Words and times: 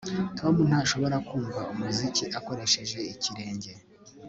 Tom 0.37 0.55
ntashobora 0.69 1.17
kumva 1.27 1.59
umuziki 1.73 2.23
adakoresheje 2.27 2.99
ikirenge 3.13 3.71